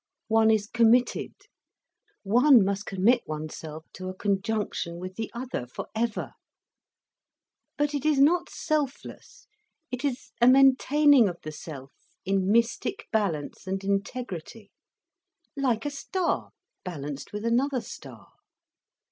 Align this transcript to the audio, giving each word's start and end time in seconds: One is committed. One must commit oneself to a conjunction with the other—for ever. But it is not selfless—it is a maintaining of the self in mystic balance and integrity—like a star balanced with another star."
One 0.29 0.49
is 0.49 0.65
committed. 0.65 1.33
One 2.23 2.65
must 2.65 2.87
commit 2.87 3.21
oneself 3.27 3.85
to 3.93 4.09
a 4.09 4.15
conjunction 4.15 4.97
with 4.97 5.13
the 5.15 5.29
other—for 5.31 5.89
ever. 5.93 6.31
But 7.77 7.93
it 7.93 8.03
is 8.03 8.17
not 8.17 8.49
selfless—it 8.49 10.03
is 10.03 10.31
a 10.41 10.47
maintaining 10.47 11.29
of 11.29 11.37
the 11.43 11.51
self 11.51 11.91
in 12.25 12.51
mystic 12.51 13.09
balance 13.11 13.67
and 13.67 13.83
integrity—like 13.83 15.85
a 15.85 15.91
star 15.91 16.49
balanced 16.83 17.31
with 17.31 17.45
another 17.45 17.81
star." 17.81 18.29